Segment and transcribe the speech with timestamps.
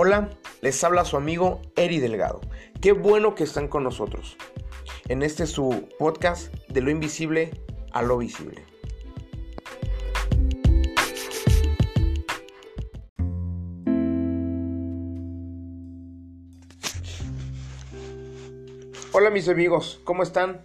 [0.00, 2.40] Hola, les habla su amigo Eri Delgado.
[2.80, 4.36] Qué bueno que están con nosotros
[5.08, 7.50] en este su podcast de lo invisible
[7.90, 8.64] a lo visible.
[19.10, 20.60] Hola mis amigos, ¿cómo están?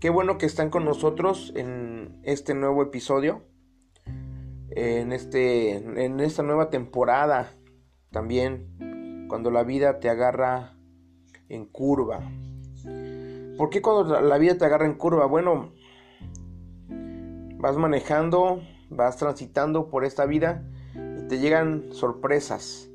[0.00, 3.44] Qué bueno que están con nosotros en este nuevo episodio,
[4.70, 7.54] en, este, en esta nueva temporada
[8.14, 10.76] también, cuando la vida te agarra
[11.48, 12.20] en curva.
[13.58, 15.26] ¿Por qué cuando la vida te agarra en curva?
[15.26, 15.72] Bueno,
[17.58, 20.62] vas manejando, vas transitando por esta vida
[20.94, 22.88] y te llegan sorpresas.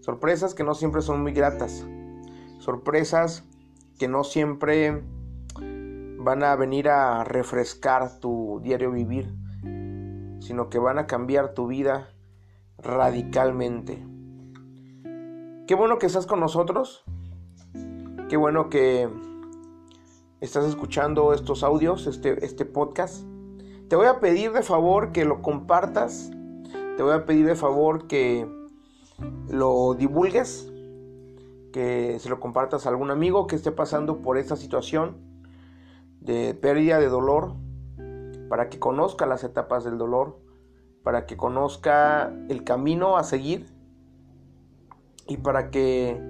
[0.00, 1.86] Sorpresas que no siempre son muy gratas.
[2.58, 3.44] Sorpresas
[3.98, 5.02] que no siempre
[6.18, 9.34] van a venir a refrescar tu diario vivir,
[10.40, 12.08] sino que van a cambiar tu vida
[12.78, 14.11] radicalmente.
[15.72, 17.02] Qué bueno que estás con nosotros.
[18.28, 19.08] Qué bueno que
[20.42, 23.24] estás escuchando estos audios, este, este podcast.
[23.88, 26.30] Te voy a pedir de favor que lo compartas.
[26.98, 28.46] Te voy a pedir de favor que
[29.48, 30.70] lo divulgues
[31.72, 35.16] que se lo compartas a algún amigo que esté pasando por esta situación
[36.20, 37.54] de pérdida de dolor,
[38.50, 40.38] para que conozca las etapas del dolor,
[41.02, 43.80] para que conozca el camino a seguir
[45.32, 46.20] y para que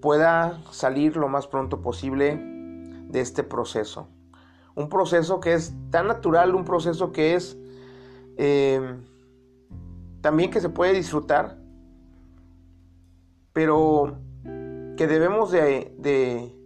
[0.00, 2.40] pueda salir lo más pronto posible
[3.08, 4.08] de este proceso.
[4.74, 7.58] Un proceso que es tan natural, un proceso que es
[8.36, 8.80] eh,
[10.22, 11.62] también que se puede disfrutar
[13.52, 14.16] pero
[14.96, 16.56] que debemos de,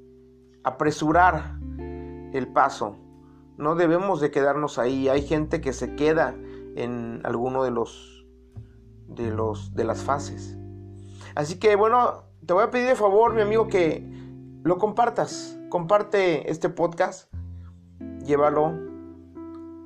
[0.63, 1.59] apresurar
[2.33, 2.97] el paso.
[3.57, 5.09] No debemos de quedarnos ahí.
[5.09, 6.35] Hay gente que se queda
[6.77, 8.13] en alguno de los
[9.09, 10.59] de los de las fases.
[11.37, 14.05] Así que bueno, te voy a pedir de favor, mi amigo, que
[14.65, 15.57] lo compartas.
[15.69, 17.33] Comparte este podcast.
[18.25, 18.73] Llévalo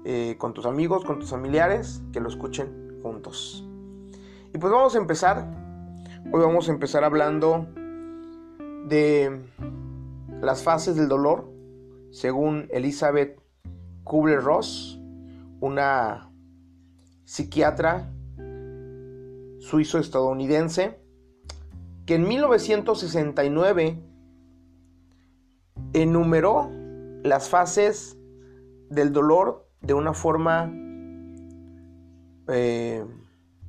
[0.07, 3.69] eh, con tus amigos, con tus familiares, que lo escuchen juntos.
[4.55, 5.61] Y pues vamos a empezar
[6.33, 7.67] Hoy vamos a empezar hablando
[8.87, 9.41] de
[10.41, 11.51] las fases del dolor,
[12.13, 13.41] según Elizabeth
[14.05, 15.01] Kubler-Ross,
[15.61, 16.31] una
[17.25, 18.13] psiquiatra
[19.59, 21.01] suizo-estadounidense,
[22.07, 23.99] que en 1969
[25.93, 26.71] enumeró
[27.23, 28.19] las fases
[28.89, 30.73] del dolor de una forma
[32.49, 33.05] eh,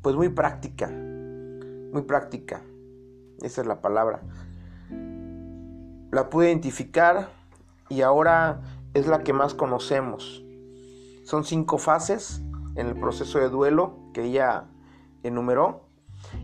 [0.02, 0.90] pues muy práctica
[1.92, 2.62] muy práctica.
[3.42, 4.22] Esa es la palabra.
[6.12, 7.30] La pude identificar
[7.90, 8.62] y ahora
[8.94, 10.44] es la que más conocemos.
[11.24, 12.42] Son cinco fases
[12.75, 14.66] en el proceso de duelo que ella
[15.24, 15.88] enumeró.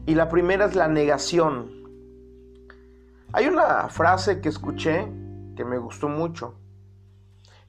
[0.06, 1.77] Y la primera es la negación.
[3.34, 5.12] Hay una frase que escuché
[5.58, 6.56] que me gustó mucho,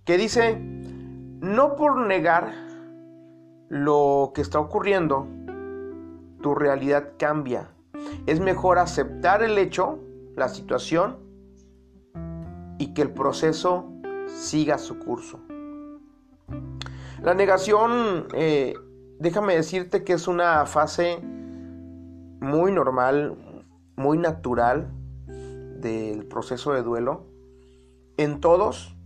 [0.05, 2.53] que dice, no por negar
[3.69, 5.27] lo que está ocurriendo,
[6.43, 7.71] tu realidad cambia.
[8.27, 9.99] Es mejor aceptar el hecho,
[10.37, 11.19] la situación,
[12.79, 13.91] y que el proceso
[14.27, 15.41] siga su curso.
[17.21, 18.75] La negación, eh,
[19.19, 21.19] déjame decirte que es una fase
[22.41, 23.37] muy normal,
[23.97, 24.93] muy natural
[25.81, 27.27] del proceso de duelo.
[28.17, 28.97] En todos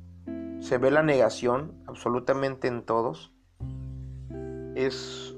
[0.61, 3.33] se ve la negación, absolutamente en todos.
[4.75, 5.35] Es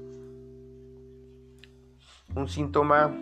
[2.35, 3.13] un síntoma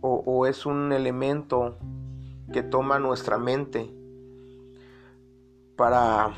[0.00, 1.76] o, es un elemento
[2.52, 3.88] que toma nuestra mente
[5.76, 6.30] para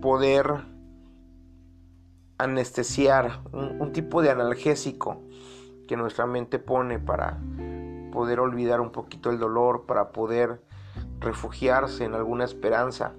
[0.00, 0.46] poder
[2.38, 5.20] anestesiar, un, tipo de analgésico
[5.88, 7.40] que nuestra mente pone para
[8.12, 10.62] poder olvidar un poquito el dolor, para poder
[11.18, 13.14] refugiarse en alguna esperanza.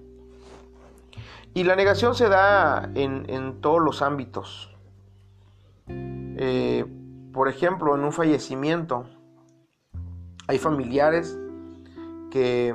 [1.53, 4.73] Y la negación se da en, todos los ámbitos.
[5.87, 6.85] Eh,
[7.33, 9.05] por ejemplo, en un fallecimiento,
[10.47, 11.37] hay familiares
[12.31, 12.73] que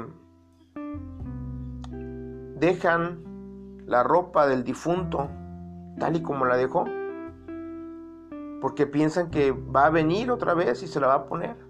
[2.57, 5.29] dejan la ropa del difunto
[5.99, 6.85] tal y como la dejó,
[8.61, 11.68] porque piensan que va a venir otra vez y se la va a poner.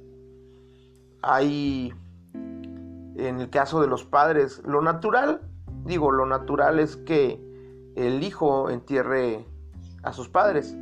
[1.22, 1.92] Hay,
[2.34, 5.40] en el caso de los padres, lo natural,
[5.84, 7.40] digo, lo natural es que
[7.96, 9.44] el hijo entierre
[10.02, 10.76] a sus padres,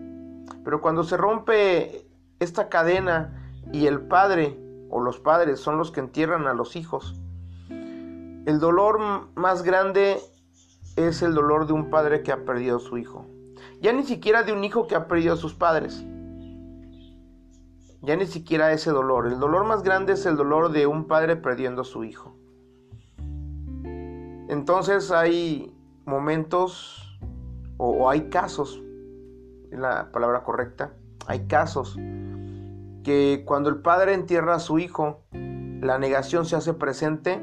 [0.65, 2.06] pero cuando se rompe
[2.38, 4.59] esta cadena y el padre
[4.91, 7.19] o los padres son los que entierran a los hijos,
[7.69, 9.00] el dolor
[9.35, 10.19] más grande
[10.97, 13.27] es el dolor de un padre que ha perdido a su hijo.
[13.81, 16.05] Ya ni siquiera de un hijo que ha perdido a sus padres.
[18.02, 19.26] Ya ni siquiera ese dolor.
[19.26, 22.37] El dolor más grande es el dolor de un padre perdiendo a su hijo.
[24.48, 27.19] Entonces hay momentos
[27.78, 28.82] o, hay casos,
[29.70, 30.93] es la palabra correcta,
[31.26, 31.96] hay casos
[33.02, 37.38] que cuando el padre entierra a su hijo, la negación se hace presente,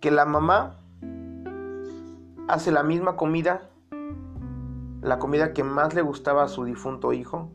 [0.00, 0.78] que la mamá
[2.48, 3.70] hace la misma comida,
[5.02, 7.50] la comida que más le gustaba a su difunto hijo,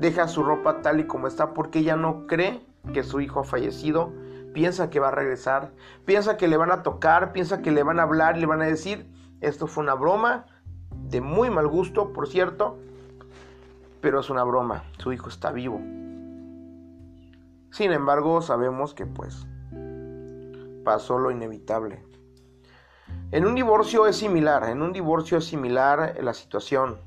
[0.00, 2.64] deja su ropa tal y como está porque ella no cree
[2.94, 4.12] que su hijo ha fallecido,
[4.54, 5.72] piensa que va a regresar,
[6.06, 8.66] piensa que le van a tocar, piensa que le van a hablar le van a
[8.66, 9.06] decir,
[9.40, 10.46] esto fue una broma,
[10.90, 12.78] de muy mal gusto, por cierto,
[14.00, 15.80] pero es una broma, su hijo está vivo.
[17.70, 19.46] Sin embargo, sabemos que pues
[20.82, 22.02] pasó lo inevitable.
[23.32, 26.98] En un divorcio es similar, en un divorcio es similar la situación.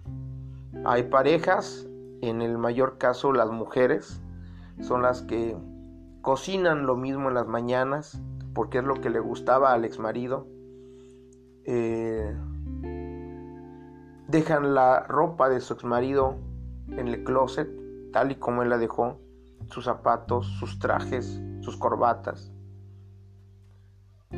[0.85, 1.87] Hay parejas,
[2.29, 4.21] en el mayor caso las mujeres,
[4.81, 5.57] son las que
[6.21, 8.21] cocinan lo mismo en las mañanas,
[8.53, 10.47] porque es lo que le gustaba al ex marido.
[11.65, 12.33] Eh,
[14.27, 16.37] dejan la ropa de su ex marido
[16.89, 17.69] en el closet,
[18.13, 19.19] tal y como él la dejó,
[19.69, 22.53] sus zapatos, sus trajes, sus corbatas.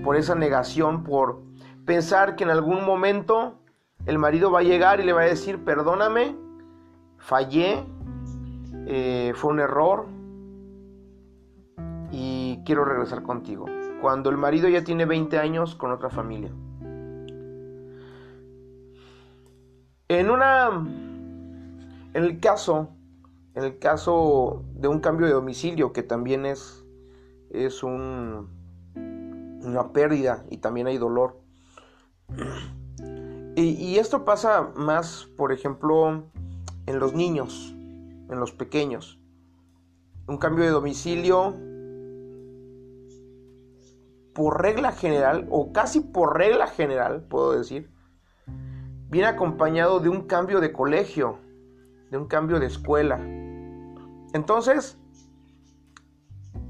[0.04, 1.42] Por esa negación, por
[1.86, 3.60] pensar que en algún momento
[4.06, 6.36] el marido va a llegar y le va a decir, perdóname,
[7.26, 7.84] fallé,
[8.86, 10.06] eh, fue un error
[12.12, 13.66] y quiero regresar contigo.
[14.00, 16.52] Cuando el marido ya tiene 20 años con otra familia.
[20.08, 20.70] En una
[22.14, 22.90] en el caso
[23.56, 26.86] en el caso de un cambio de domicilio que también es
[27.50, 28.50] es un,
[29.64, 31.42] una pérdida y también hay dolor
[33.56, 36.30] y, esto pasa más, por ejemplo,
[36.86, 37.74] en los niños,
[38.30, 39.20] en los pequeños.
[40.28, 41.54] Un cambio de domicilio,
[44.34, 47.92] por regla general, o casi por regla general, puedo decir,
[49.10, 51.40] viene acompañado de un cambio de colegio,
[52.12, 53.20] de un cambio de escuela.
[54.34, 54.98] Entonces,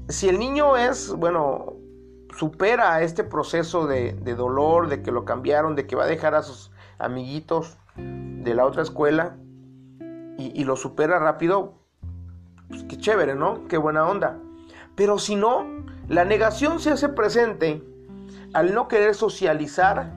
[0.08, 1.74] si el niño es, bueno,
[2.36, 6.42] supera este proceso de, dolor, de que lo cambiaron, de que va a dejar a
[6.42, 9.36] sus amiguitos de la otra escuela
[10.38, 11.74] y, lo supera rápido,
[12.68, 13.66] pues qué chévere, ¿no?
[13.68, 14.38] Qué buena onda.
[14.94, 15.66] Pero si no,
[16.08, 17.82] la negación se hace presente
[18.52, 20.12] al no querer socializar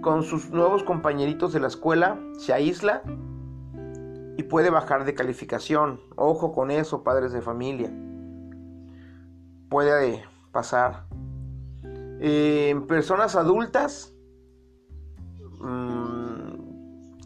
[0.00, 3.02] con sus nuevos compañeritos de la escuela, se aísla
[4.36, 6.00] y puede bajar de calificación.
[6.16, 7.92] Ojo con eso, padres de familia.
[9.68, 11.06] Puede pasar.
[12.20, 14.14] Eh, en personas adultas,
[15.60, 16.05] mm,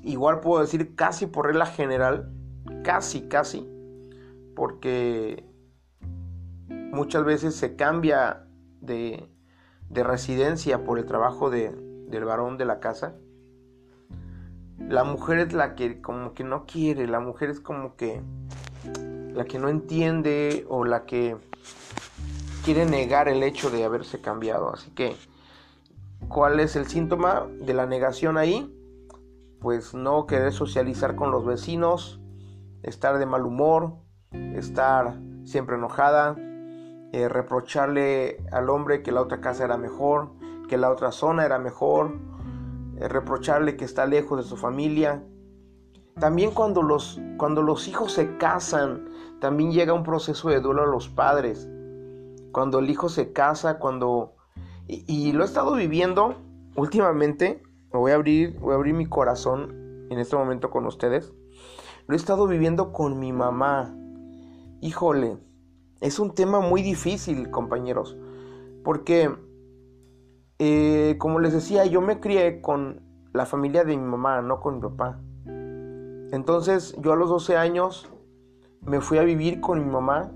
[0.02, 2.32] igual puedo decir casi por regla general,
[2.82, 3.69] casi, casi,
[4.56, 5.44] porque
[6.69, 8.47] muchas veces se cambia
[8.81, 9.29] de,
[9.91, 13.14] residencia por el trabajo del varón de la casa.
[14.79, 18.23] La mujer es la que como que no quiere, la mujer es como que
[19.35, 21.37] la que no entiende o la que
[22.64, 24.73] quiere negar el hecho de haberse cambiado.
[24.73, 25.17] Así que,
[26.29, 28.75] ¿cuál es el síntoma de la negación ahí?
[29.61, 32.21] Pues no querer socializar con los vecinos,
[32.83, 33.95] estar de mal humor,
[34.33, 36.37] estar siempre enojada,
[37.12, 40.31] eh, reprocharle al hombre que la otra casa era mejor,
[40.69, 42.19] que la otra zona era mejor,
[42.97, 45.23] eh, reprocharle que está lejos de su familia.
[46.19, 49.09] También cuando los, cuando los hijos se casan,
[49.40, 51.69] también llega un proceso de duelo a los padres
[52.52, 54.35] cuando el hijo se casa, cuando...
[54.87, 56.35] Y, lo he estado viviendo
[56.75, 61.32] últimamente, me voy a abrir, voy a abrir mi corazón en este momento con ustedes.
[62.06, 63.94] Lo he estado viviendo con mi mamá.
[64.80, 65.38] Híjole,
[66.00, 68.16] es un tema muy difícil, compañeros,
[68.85, 69.30] porque,
[70.59, 74.76] eh, como les decía, yo me crié con la familia de mi mamá, no con
[74.76, 75.20] mi papá.
[76.32, 78.09] Entonces, yo a los 12 años
[78.82, 80.32] me fui a vivir con mi mamá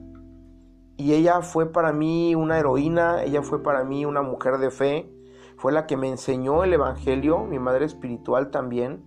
[0.97, 5.11] y ella fue para mí una heroína, ella fue para mí una mujer de fe,
[5.57, 9.05] fue la que me enseñó el Evangelio, mi madre espiritual también,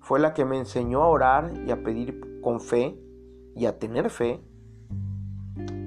[0.00, 2.98] fue la que me enseñó a orar y a pedir con fe
[3.54, 4.40] y a tener fe.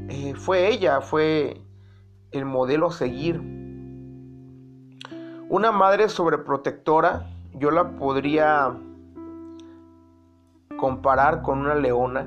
[0.09, 1.62] Eh, fue ella, fue
[2.31, 3.41] el modelo a seguir.
[5.50, 8.77] Una madre sobreprotectora, yo la podría
[10.77, 12.21] comparar con una leona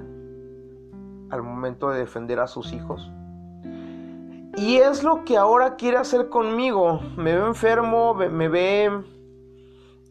[1.30, 3.10] al momento de defender a sus hijos.
[4.56, 7.00] Y es lo que ahora quiere hacer conmigo.
[7.18, 8.90] Me ve enfermo, me ve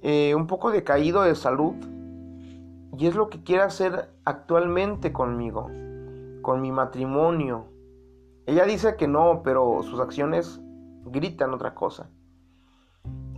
[0.04, 1.74] eh, un poco decaído de salud.
[2.96, 5.72] Y es lo que quiere hacer actualmente conmigo,
[6.44, 7.66] con mi matrimonio.
[8.46, 10.62] Ella dice que no, pero sus acciones
[11.06, 12.12] gritan otra cosa.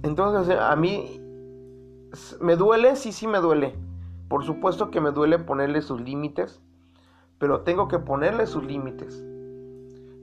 [0.04, 1.22] Entonces, a mí
[2.42, 3.76] me duele, sí, sí me duele.
[4.28, 6.62] Por supuesto que me duele ponerle sus límites,
[7.38, 9.24] pero tengo que ponerle sus límites.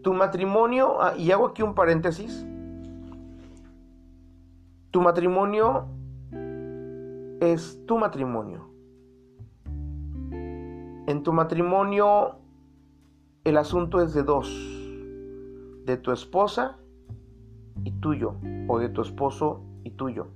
[0.04, 2.46] Tu matrimonio, ah, y hago aquí un paréntesis,
[4.92, 5.86] tu matrimonio
[7.40, 8.68] es tu matrimonio.
[10.30, 12.36] En tu matrimonio
[13.44, 14.48] el asunto es de dos,
[15.84, 16.78] de tu esposa
[17.82, 18.36] y tuyo,
[18.68, 20.28] o de tu esposo y tuyo.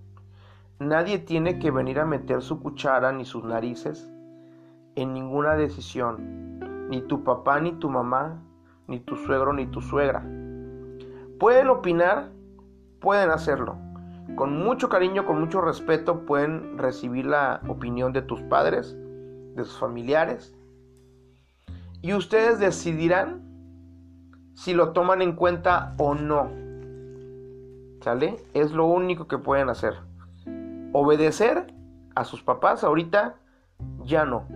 [0.78, 4.10] Nadie tiene que venir a meter su cuchara ni sus narices
[4.96, 8.42] en ninguna decisión, ni tu papá ni tu mamá,
[8.88, 10.24] ni tu suegro ni tu suegra.
[11.38, 12.30] Pueden opinar,
[13.00, 13.76] pueden hacerlo.
[14.34, 18.96] Con mucho cariño, con mucho respeto, pueden recibir la opinión de tus padres,
[19.54, 20.54] de sus familiares.
[22.02, 23.42] Y ustedes decidirán
[24.54, 26.50] si lo toman en cuenta o no.
[28.02, 28.36] ¿Sale?
[28.54, 29.94] Es lo único que pueden hacer
[30.92, 31.72] obedecer
[32.14, 33.36] a sus papás ahorita
[34.04, 34.46] ya no.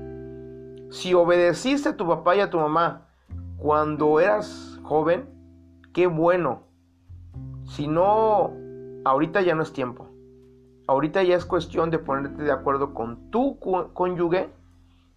[0.91, 3.09] Si obedeciste a tu papá y a tu mamá
[3.63, 5.25] cuando eras joven,
[5.93, 6.65] qué bueno.
[7.65, 8.51] Si no,
[9.05, 10.09] ahorita ya no es tiempo.
[10.89, 14.51] Ahorita ya es cuestión de ponerte de acuerdo con tu cónyuge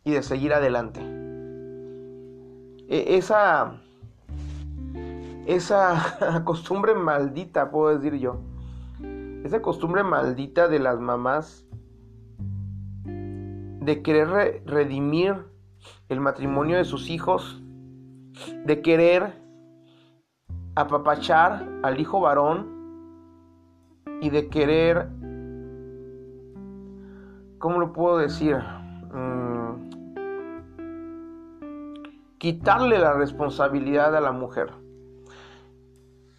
[0.03, 1.01] y de seguir adelante.
[2.87, 3.81] E, esa
[5.47, 8.41] esa costumbre maldita, puedo decir yo,
[9.43, 11.65] esa costumbre maldita de las mamás
[13.05, 15.35] de querer redimir
[16.09, 17.63] el matrimonio de sus hijos,
[18.65, 19.33] de querer
[20.75, 22.75] apapachar al hijo varón
[24.21, 25.07] y de querer,
[27.59, 28.57] ¿cómo lo puedo decir?
[29.13, 29.89] Mm,
[32.37, 34.71] quitarle la responsabilidad a la mujer.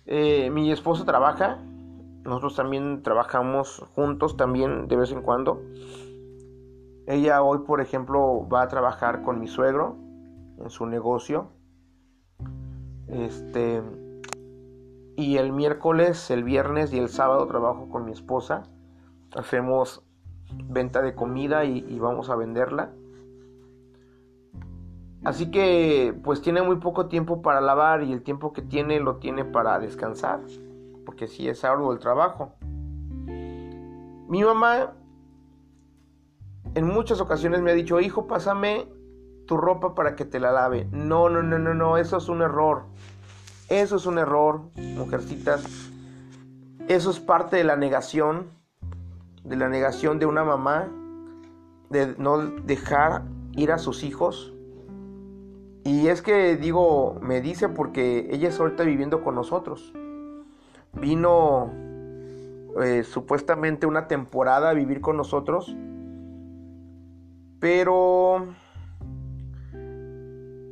[0.06, 1.58] Eh, mi esposo trabaja,
[2.24, 5.62] nosotros también trabajamos juntos también de vez en cuando.
[7.06, 9.96] Ella hoy, por ejemplo, va a trabajar con mi suegro
[10.58, 11.55] en su negocio.
[13.08, 13.82] Este
[15.16, 18.64] y el miércoles, el viernes y el sábado trabajo con mi esposa.
[19.34, 20.02] Hacemos
[20.68, 22.92] venta de comida y, vamos a venderla.
[25.24, 29.16] Así que pues tiene muy poco tiempo para lavar y el tiempo que tiene lo
[29.16, 30.40] tiene para descansar
[31.06, 32.52] porque si es arduo el trabajo.
[34.28, 34.92] Mi mamá
[36.74, 38.86] en muchas ocasiones me ha dicho, hijo, pásame
[39.46, 40.86] tu ropa para que te la lave.
[40.92, 42.84] No, no, no, no, no, eso es un error.
[43.68, 45.64] Eso es un error, mujercitas.
[46.88, 48.50] Eso es parte de la negación,
[49.44, 50.88] de la negación de una mamá,
[51.90, 53.22] de no dejar
[53.52, 54.52] ir a sus hijos.
[55.84, 59.92] Y es que digo, me dice porque ella está ahorita viviendo con nosotros
[61.00, 61.70] vino
[62.82, 65.74] eh, supuestamente una temporada a vivir con nosotros,
[67.60, 68.46] pero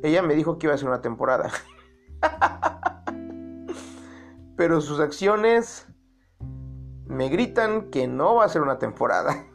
[0.05, 1.51] ella me dijo que iba a ser una temporada.
[4.55, 5.87] pero sus acciones
[7.07, 9.45] me gritan que no va a ser una temporada.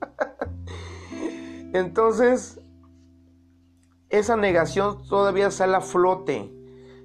[1.72, 2.60] Entonces,
[4.10, 6.52] esa negación todavía sale a flote.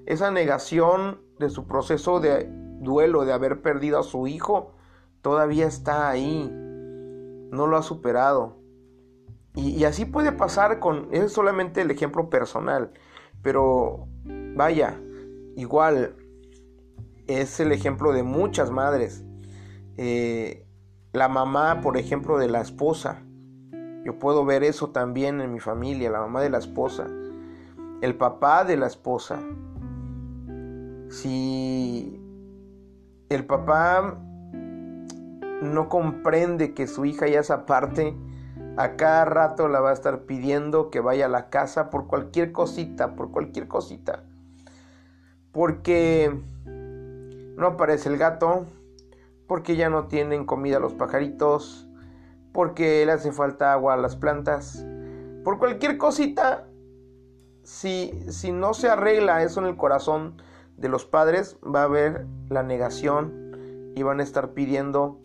[0.05, 2.49] Esa negación de su proceso de
[2.79, 4.73] duelo de haber perdido a su hijo
[5.21, 8.57] todavía está ahí, no lo ha superado.
[9.57, 12.91] Y, así puede pasar con, es solamente el ejemplo personal,
[13.41, 14.07] pero
[14.55, 15.01] vaya,
[15.55, 16.15] igual
[17.25, 19.25] es el ejemplo de muchas madres.
[19.97, 20.67] Eh,
[21.11, 23.23] la mamá, por ejemplo, de la esposa.
[24.05, 27.07] Yo puedo ver eso también en mi familia, la mamá de la esposa.
[28.01, 29.39] El papá de la esposa.
[31.09, 32.21] Si
[33.29, 34.19] el papá
[35.63, 38.15] no comprende que su hija ya es aparte,
[38.77, 42.51] a cada rato la va a estar pidiendo que vaya a la casa por cualquier
[42.51, 44.23] cosita, por cualquier cosita.
[45.51, 46.39] Porque
[47.55, 48.67] no aparece el gato,
[49.47, 51.89] porque ya no tienen comida los pajaritos,
[52.53, 54.85] porque le hace falta agua a las plantas.
[55.43, 56.67] Por cualquier cosita,
[57.63, 60.39] si, si no se arregla eso en el corazón
[60.77, 65.19] de los padres va a haber la negación y van a estar pidiendo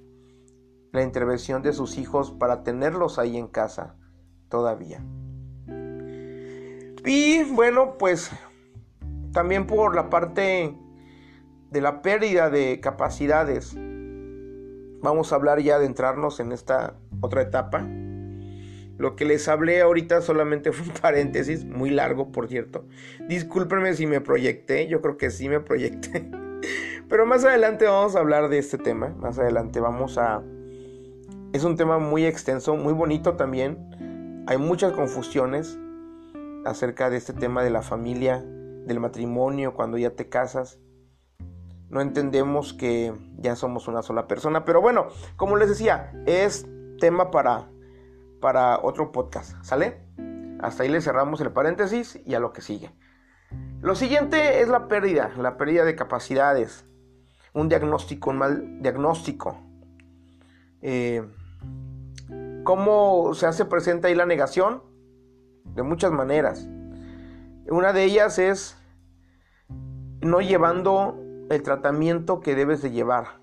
[0.92, 3.96] la intervención de sus hijos para tenerlos ahí en casa
[4.48, 5.02] todavía.
[7.04, 8.30] Y bueno, pues
[9.32, 10.76] también por la parte
[11.70, 12.80] de la pérdida de
[15.02, 17.86] vamos a hablar ya de entrarnos en esta otra etapa,
[18.98, 22.86] Lo que les hablé ahorita solamente fue un paréntesis, muy largo por cierto.
[23.28, 26.30] Discúlpenme si me proyecté, yo creo que sí me proyecté.
[27.08, 30.42] Pero más adelante vamos a hablar de este tema, más adelante vamos a...
[31.52, 34.44] Es un tema muy extenso, muy bonito también.
[34.46, 35.78] Hay muchas confusiones
[36.64, 40.78] acerca de este tema de la familia, del matrimonio, cuando ya te casas.
[41.90, 44.64] No entendemos que ya somos una sola persona.
[44.64, 46.66] Pero bueno, como les decía, es
[46.98, 47.68] tema para,
[48.40, 49.62] para otro podcast.
[49.62, 50.00] ¿Sale?
[50.58, 52.92] Hasta ahí le cerramos el paréntesis y a lo que sigue.
[53.82, 56.86] Lo siguiente es la pérdida, la pérdida de capacidades.
[57.52, 59.58] Un diagnóstico, un mal diagnóstico.
[60.80, 61.22] Eh,
[62.64, 64.82] ¿Cómo se hace presente ahí la negación?
[65.74, 66.68] De muchas maneras.
[67.68, 68.78] Una de ellas es
[70.20, 71.18] no llevando
[71.50, 73.40] el tratamiento que debes de llevar,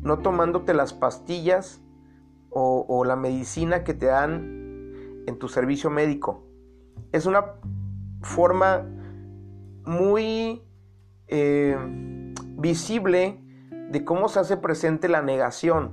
[0.00, 1.80] no tomándote las pastillas
[2.50, 6.44] o, la medicina que te dan en tu servicio médico.
[7.12, 7.54] Es una
[8.20, 8.84] forma
[9.84, 10.62] muy
[11.28, 11.76] eh,
[12.58, 13.40] visible
[13.90, 15.92] de cómo se hace presente la negación.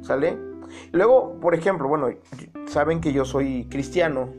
[0.00, 0.45] ¿Sale?
[0.92, 2.08] Luego, por ejemplo, bueno,
[2.66, 4.32] saben que yo soy cristiano,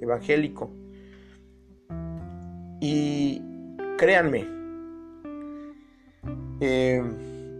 [0.00, 0.70] evangélico.
[2.80, 3.42] Y
[3.98, 4.46] créanme,
[6.60, 7.02] eh,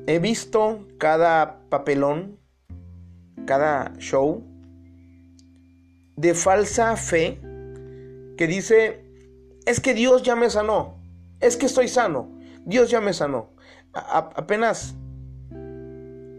[0.07, 2.39] he visto cada papelón,
[3.47, 4.43] cada show
[6.17, 7.41] de falsa fe
[8.37, 9.05] que dice,
[9.67, 10.99] es que Dios ya me sanó,
[11.41, 13.51] es que estoy sano, Dios ya me sanó.
[13.93, 14.97] apenas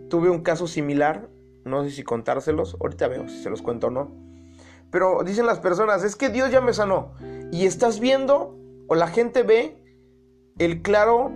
[0.09, 1.29] tuve un caso similar,
[1.65, 4.11] no sé si contárselos, ahorita veo si se los cuento o no.
[4.91, 7.13] Pero dicen las personas, es que Dios ya me sanó.
[7.51, 9.77] Y estás viendo, o la gente ve,
[10.59, 11.31] el claro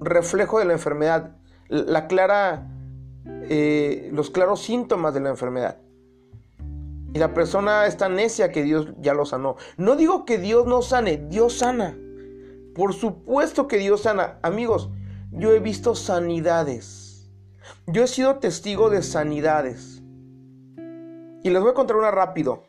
[0.00, 1.36] reflejo de la enfermedad,
[1.68, 2.68] la clara,
[3.24, 5.78] eh, los claros síntomas de la enfermedad.
[7.12, 9.56] Y la persona está necia que Dios ya lo sanó.
[9.76, 11.96] No digo que Dios no sane, Dios sana.
[12.74, 14.38] Por supuesto que Dios sana.
[14.42, 14.90] Amigos,
[15.32, 17.05] yo he visto sanidades.
[17.86, 20.02] Yo he sido testigo de sanidades.
[21.42, 22.64] Y les voy a contar una rápido.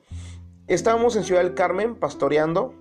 [0.67, 2.73] Estábamos en Ciudad del Carmen pastoreando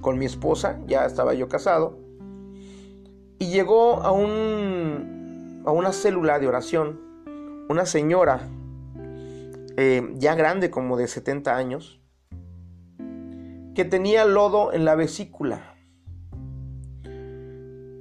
[0.00, 1.98] con mi esposa, ya estaba yo casado,
[3.38, 7.10] y llegó a, un, a una célula de oración
[7.70, 8.48] una señora
[9.76, 12.00] eh, ya grande como de 70 años,
[13.76, 15.69] que tenía lodo en la vesícula.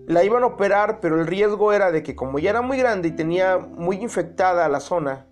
[0.10, 3.10] La iban a operar, pero el riesgo era de que como ya era muy grande
[3.10, 5.28] y tenía muy infectada la zona,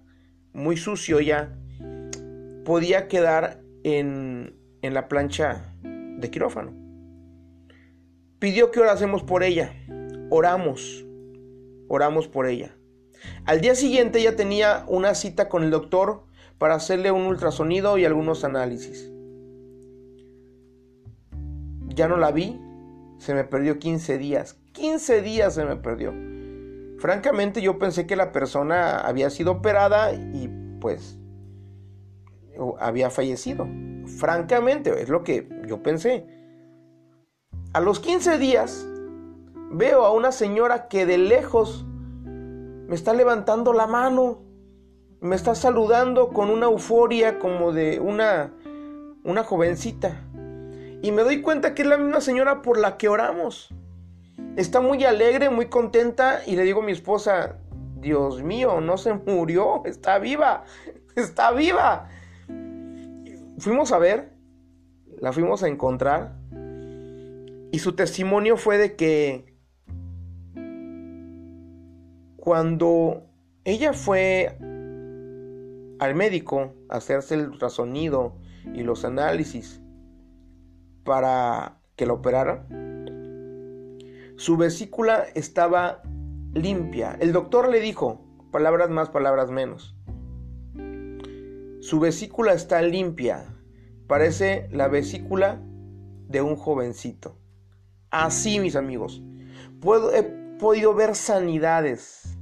[0.53, 1.57] muy sucio ya,
[2.63, 6.73] podía quedar en, en la plancha de quirófano.
[8.37, 9.73] Pidió que orásemos por ella.
[10.29, 11.03] Oramos.
[11.87, 12.75] Oramos por ella.
[13.45, 16.25] Al día siguiente ella tenía una cita con el doctor
[16.59, 19.11] para hacerle un ultrasonido y algunos análisis.
[21.87, 22.61] Ya no la vi.
[23.17, 24.59] Se me perdió 15 días.
[24.77, 26.13] 15 días se me perdió.
[26.99, 31.17] Francamente yo pensé que la persona había sido operada y pues
[32.79, 33.67] había fallecido.
[34.19, 36.25] Francamente, es lo que yo pensé.
[37.73, 38.87] A los 15 días
[39.71, 41.85] veo a una señora que de lejos
[42.23, 44.43] me está levantando la mano,
[45.19, 48.53] me está saludando con una euforia como de una
[49.23, 50.23] una jovencita.
[51.01, 53.73] Y me doy cuenta que es la misma señora por la que oramos.
[54.55, 57.57] Está muy alegre, muy contenta y le digo a mi esposa,
[57.99, 60.63] Dios mío, no se murió, está viva,
[61.15, 62.09] está viva
[63.57, 64.33] fuimos a ver,
[65.19, 66.35] la fuimos a encontrar
[67.71, 69.57] y su testimonio fue de que
[72.37, 73.23] cuando
[73.65, 74.57] ella fue
[75.99, 78.37] al médico a hacerse el ultrasonido
[78.73, 79.81] y los análisis
[81.03, 82.67] para que la operara,
[84.37, 86.03] su vesícula estaba
[86.53, 87.17] limpia.
[87.19, 89.95] El doctor le dijo, palabras más, palabras menos.
[91.79, 93.55] Su vesícula está limpia,
[94.07, 95.59] parece la vesícula
[96.27, 97.39] de un jovencito.
[98.11, 99.23] Así, mis amigos,
[99.81, 100.21] puedo, he
[100.59, 102.37] podido ver sanidades.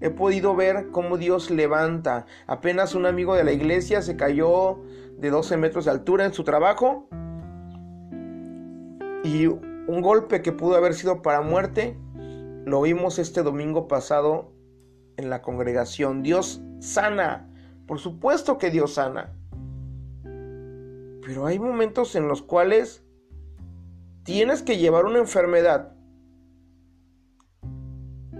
[0.00, 2.26] He podido ver cómo Dios levanta.
[2.48, 4.82] Apenas un amigo de la iglesia se cayó
[5.16, 7.08] de 12 metros de altura en su trabajo.
[9.24, 9.48] Y
[9.86, 11.96] un golpe que pudo haber sido para muerte,
[12.64, 14.52] lo vimos este domingo pasado
[15.16, 16.22] en la congregación.
[16.22, 17.48] Dios sana
[17.86, 19.32] por supuesto que Dios sana.
[20.22, 23.02] Pero hay momentos en los cuales
[24.24, 25.92] tienes que llevar una enfermedad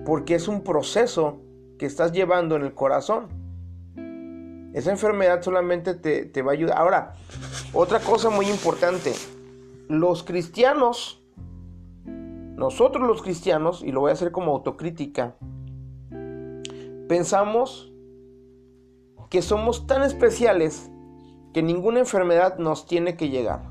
[0.04, 1.40] porque es un proceso
[1.78, 3.28] que estás llevando en el corazón.
[4.72, 6.78] Esa enfermedad solamente te, te va a ayudar.
[6.78, 7.14] Ahora,
[7.72, 9.12] otra cosa muy importante.
[9.88, 11.24] Los cristianos,
[12.56, 15.36] nosotros los cristianos, y lo voy a hacer como autocrítica,
[17.06, 17.92] pensamos
[19.28, 20.90] que somos tan especiales
[21.52, 23.62] que ninguna enfermedad nos tiene que llegar.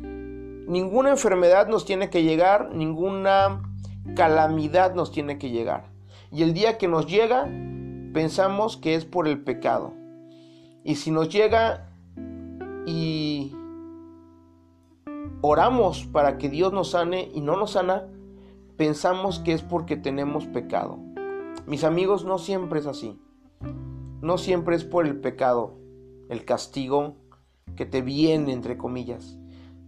[0.00, 3.62] Ninguna enfermedad nos tiene que llegar, ninguna
[4.16, 5.90] calamidad nos tiene que llegar.
[6.32, 7.44] Y el día que nos llega,
[8.14, 9.92] pensamos que es por el pecado.
[10.82, 11.90] Y si nos llega
[12.86, 13.54] y
[15.42, 18.06] oramos para que Dios nos sane y no nos sana,
[18.80, 20.98] pensamos que es porque tenemos pecado.
[21.66, 23.20] Mis amigos, no siempre es así.
[24.22, 25.76] No siempre es por el pecado,
[26.30, 27.16] el castigo
[27.76, 29.36] que te viene, entre comillas.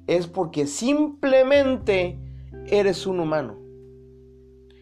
[0.06, 2.18] Es porque simplemente
[2.66, 3.56] eres un humano.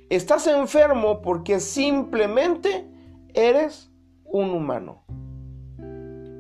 [0.09, 2.91] Estás enfermo porque simplemente
[3.33, 3.93] eres
[4.25, 5.05] un humano.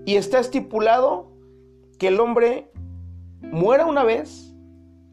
[0.06, 1.30] Y está estipulado
[2.00, 2.72] que el hombre
[3.42, 4.56] muera una vez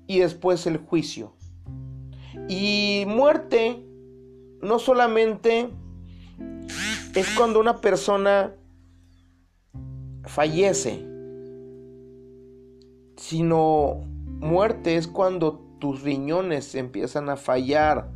[0.07, 1.36] y después el juicio.
[2.47, 3.83] Y muerte
[4.61, 5.69] no solamente
[7.15, 8.55] es cuando una persona
[10.23, 11.05] fallece,
[13.17, 14.03] sino
[14.39, 18.11] muerte es cuando tus riñones empiezan a fallar,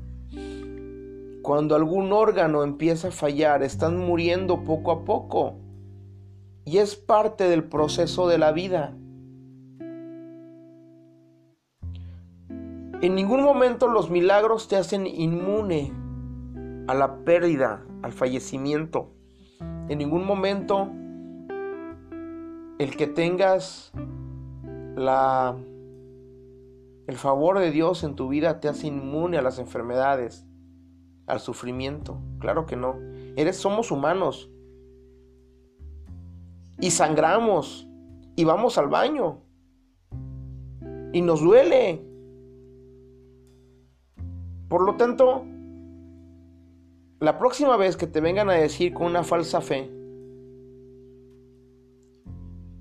[1.41, 5.56] cuando algún órgano empieza a fallar, están muriendo poco a poco.
[6.63, 8.96] Y es parte del proceso de la vida.
[13.01, 15.91] En ningún momento los milagros te hacen inmune
[16.87, 19.11] a la pérdida, al fallecimiento.
[19.89, 20.87] En ningún momento
[22.77, 23.91] el que tengas
[24.95, 25.55] la
[27.07, 30.45] el favor de Dios en tu vida te hace inmune a las enfermedades,
[31.25, 32.21] al sufrimiento.
[32.39, 32.95] Claro que no.
[33.35, 34.51] Eres somos humanos.
[36.79, 37.87] Y sangramos
[38.35, 39.39] y vamos al baño.
[41.13, 42.11] Y nos duele.
[44.71, 45.43] Por lo tanto,
[47.19, 49.91] la próxima vez que te vengan a decir con una falsa fe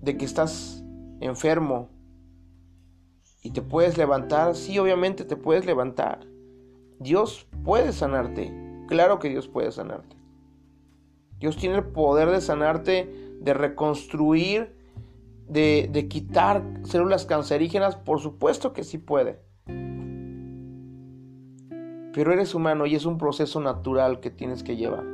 [0.00, 0.84] de que estás
[1.20, 1.88] enfermo
[3.42, 6.20] y te puedes levantar, sí, obviamente te puedes levantar.
[7.00, 8.54] Dios puede sanarte.
[8.86, 10.14] Claro que Dios puede sanarte.
[11.40, 14.76] Dios tiene el poder de sanarte, de reconstruir,
[15.48, 17.96] de, quitar células cancerígenas.
[17.96, 19.49] Por supuesto que sí puede.
[22.12, 25.04] Pero eres humano y es un proceso natural que tienes que llevar.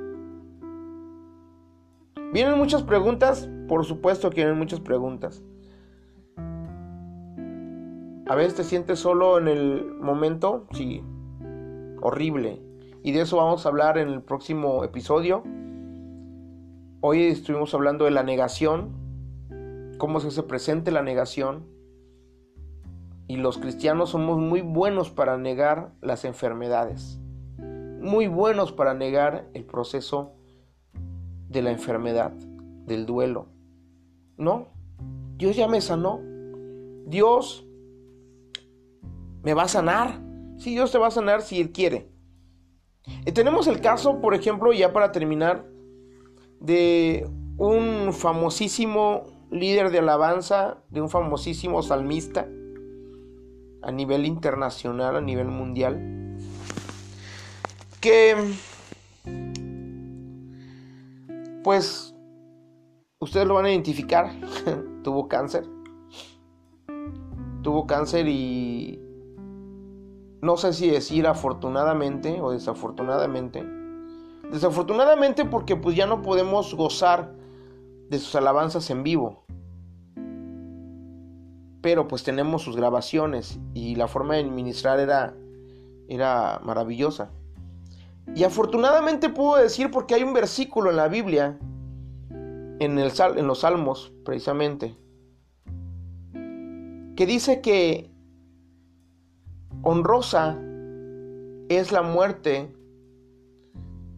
[2.33, 3.49] ¿Vienen muchas preguntas?
[3.69, 5.43] Por supuesto que vienen muchas preguntas.
[8.29, 11.03] A veces te sientes solo en el momento, sí,
[12.01, 12.61] horrible.
[13.03, 15.45] Y de eso vamos a hablar en el próximo episodio.
[17.01, 18.91] Hoy estuvimos hablando de la negación,
[19.99, 21.67] cómo se presente la negación,
[23.29, 27.21] y los cristianos somos muy buenos para negar las enfermedades,
[27.59, 30.33] muy buenos para negar el proceso
[31.49, 32.33] de la enfermedad,
[32.87, 33.47] del duelo.
[34.37, 34.69] No,
[35.37, 36.21] Dios ya me sanó.
[37.07, 37.67] Dios
[39.43, 40.21] me va a sanar.
[40.59, 42.11] Sí, Dios te va a sanar si Él quiere.
[43.25, 45.65] Y tenemos el caso, por ejemplo, ya para terminar,
[46.61, 52.49] de un famosísimo líder de alabanza, de un famosísimo salmista,
[53.87, 56.37] a nivel internacional, a nivel mundial,
[58.01, 58.35] que
[61.63, 62.13] pues
[63.21, 64.33] ustedes lo van a identificar,
[65.05, 65.65] tuvo cáncer,
[67.63, 69.01] tuvo cáncer y
[70.43, 73.65] no sé si decir afortunadamente o desafortunadamente,
[74.51, 77.33] desafortunadamente porque pues ya no podemos gozar
[78.11, 79.46] de sus alabanzas en vivo
[81.87, 85.37] pero pues tenemos sus grabaciones y la forma de administrar era,
[86.09, 87.31] era maravillosa.
[88.35, 91.61] Y afortunadamente puedo decir porque hay un versículo en la Biblia,
[92.81, 94.97] en, el, en los Salmos precisamente,
[96.33, 98.11] que dice que
[99.83, 100.59] honrosa
[101.69, 102.75] es la muerte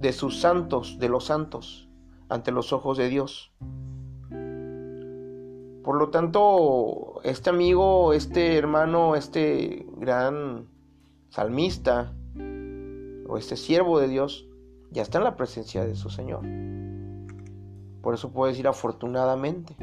[0.01, 1.91] de sus santos, de los santos,
[2.31, 3.53] ante los ojos de Dios.
[5.89, 10.69] Por lo tanto, este amigo, este hermano, este gran
[11.31, 12.13] salmista
[13.27, 14.47] o este siervo de Dios
[14.91, 16.43] ya está en la presencia de su Señor.
[18.03, 19.77] Por eso puedo decir afortunadamente.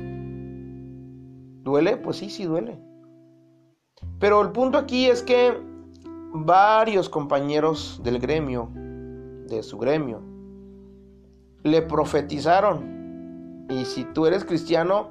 [1.63, 1.97] ¿Duele?
[1.97, 2.79] Pues sí, sí duele.
[4.19, 5.59] Pero el punto aquí es que
[6.33, 8.69] varios compañeros del gremio,
[9.47, 10.21] de su gremio,
[11.63, 15.09] le profetizaron Y si tú eres cristiano,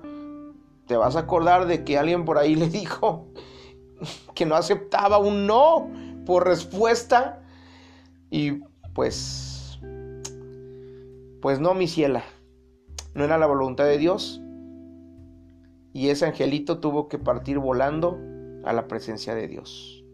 [0.87, 3.29] te vas a acordar de que alguien por ahí le dijo
[4.35, 5.89] que no aceptaba un no
[6.27, 7.43] por respuesta.
[8.31, 8.63] Y
[8.95, 9.79] pues,
[11.41, 12.25] pues no, mi ciela,
[13.15, 14.41] no era la voluntad de Dios.
[15.93, 18.19] Y ese angelito tuvo que partir volando
[18.65, 20.05] a la presencia de Dios.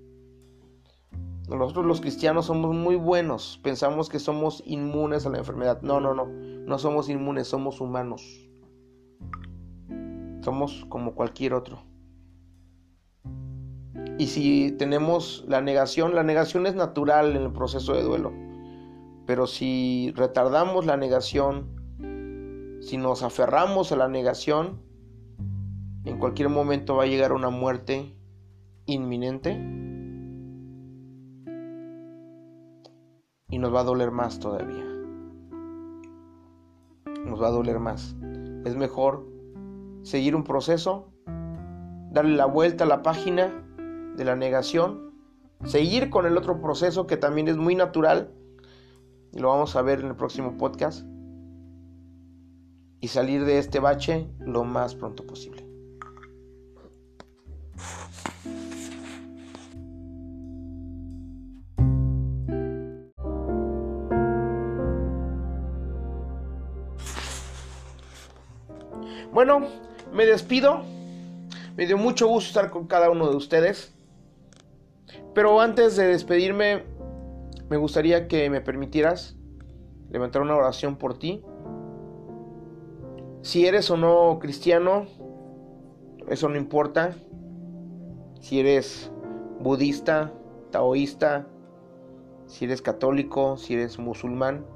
[1.49, 5.81] Nosotros los cristianos somos muy buenos, pensamos que somos inmunes a la enfermedad.
[5.83, 8.50] No, no, no, no somos inmunes, somos humanos.
[10.41, 11.83] Somos como cualquier otro.
[14.19, 18.33] Y si tenemos la negación, la negación es natural en el proceso de duelo.
[19.27, 24.83] Pero si retardamos la negación, si nos aferramos a la negación,
[26.05, 28.15] en cualquier momento va a llegar una muerte
[28.87, 29.53] inminente
[33.49, 34.85] y nos va a doler más todavía.
[37.25, 38.17] Nos va a doler más.
[38.65, 39.30] Es mejor
[40.03, 41.13] seguir un proceso,
[42.11, 43.53] darle la vuelta a la página
[44.17, 45.15] de la negación,
[45.65, 48.33] seguir con el otro proceso que también es muy natural,
[49.33, 51.07] y lo vamos a ver en el próximo podcast,
[53.01, 55.67] y salir de este bache lo más pronto posible.
[69.33, 69.61] Bueno,
[70.13, 70.83] me despido.
[71.77, 73.95] Me dio mucho gusto estar con cada uno de ustedes.
[75.35, 76.85] Pero antes de despedirme,
[77.69, 79.37] me gustaría que me permitieras
[80.11, 81.43] levantar una oración por ti.
[83.43, 85.07] Si eres o no cristiano,
[86.29, 87.15] eso no importa.
[88.41, 89.11] Si eres
[89.61, 90.33] budista,
[90.71, 91.47] taoísta,
[92.47, 94.67] si eres católico, si eres musulmán,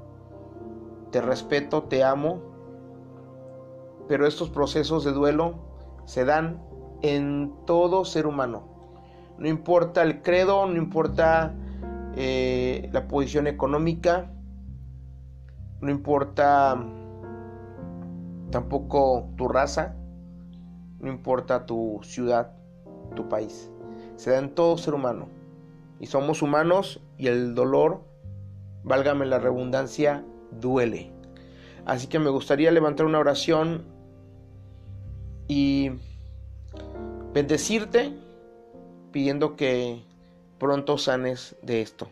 [1.11, 2.54] te respeto, te amo,
[4.07, 5.55] pero estos procesos de duelo
[6.05, 6.61] se dan
[7.01, 8.63] en todo ser humano.
[9.37, 11.53] No importa el credo, no importa
[12.15, 14.31] eh, la posición económica,
[15.81, 16.81] no importa
[18.51, 19.95] tampoco tu raza,
[20.99, 22.53] no importa tu ciudad,
[23.15, 23.69] tu país.
[24.15, 25.27] Se da en todo ser humano.
[25.99, 28.03] Y somos humanos y el dolor,
[28.83, 31.11] válgame la redundancia, duele.
[31.85, 33.94] Así que me gustaría levantar una oración
[35.47, 35.91] y
[37.33, 38.13] bendecirte
[39.11, 40.03] pidiendo que
[40.59, 42.09] pronto sanes de esto.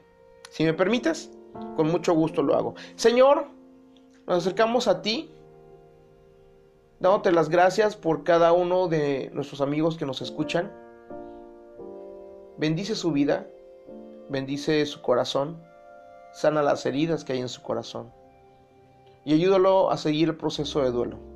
[0.50, 1.32] Si me permites,
[1.76, 2.76] con mucho gusto lo hago.
[2.96, 3.48] Señor,
[4.28, 5.32] nos acercamos a ti,
[7.00, 10.72] dándote las gracias por cada uno de nuestros amigos que nos escuchan.
[12.58, 13.48] Bendice su vida,
[14.30, 15.62] bendice su corazón,
[16.34, 18.12] sana las heridas que hay en su corazón
[19.26, 21.33] y ayúdalo a seguir el proceso de duelo.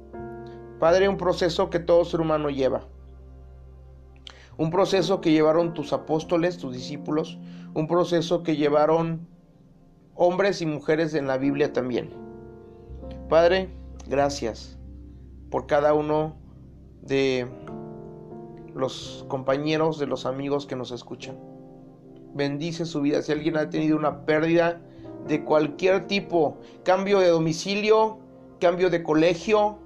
[0.79, 2.81] Padre, un proceso que todo ser humano lleva.
[4.57, 7.37] Un proceso que llevaron tus apóstoles, tus discípulos.
[7.73, 9.27] Un proceso que llevaron
[10.15, 12.09] hombres y mujeres en la Biblia también.
[13.29, 13.69] Padre,
[14.07, 14.77] gracias
[15.49, 16.35] por cada uno
[17.01, 17.47] de
[18.73, 21.37] los compañeros, de los amigos que nos escuchan.
[22.33, 23.21] Bendice su vida.
[23.21, 24.81] Si alguien ha tenido una pérdida
[25.27, 28.19] de cualquier tipo, cambio de domicilio,
[28.59, 29.79] cambio de colegio,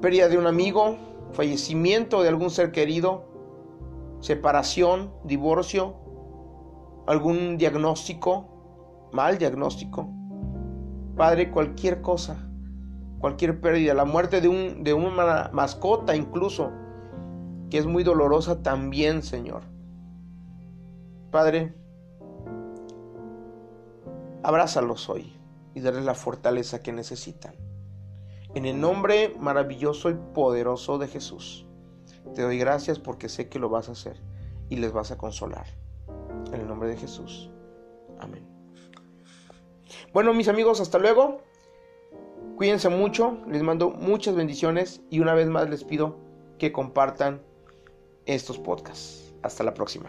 [0.00, 0.96] pérdida de un amigo,
[1.32, 3.24] fallecimiento de algún ser querido,
[4.20, 5.94] separación, divorcio,
[7.06, 10.08] algún diagnóstico, mal diagnóstico.
[11.16, 12.48] Padre, cualquier cosa,
[13.18, 16.70] cualquier pérdida, la muerte de, un, de una mascota incluso,
[17.70, 19.62] que es muy dolorosa también, Señor.
[21.30, 21.74] Padre,
[24.42, 25.32] abrázalos hoy
[25.74, 27.63] y darles la fortaleza que necesitan.
[28.54, 31.66] En el nombre maravilloso y poderoso de Jesús,
[32.34, 34.20] te doy gracias porque sé que lo vas a hacer
[34.68, 35.66] y les vas a consolar.
[36.52, 37.50] En el nombre de Jesús.
[38.20, 38.46] Amén.
[40.12, 41.38] Bueno, mis amigos, hasta luego.
[42.56, 46.16] Cuídense mucho, les mando muchas bendiciones y una vez más les pido
[46.58, 47.42] que compartan
[48.26, 49.34] estos podcasts.
[49.42, 50.08] Hasta la próxima.